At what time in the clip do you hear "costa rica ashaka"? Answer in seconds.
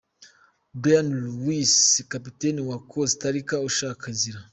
2.91-4.03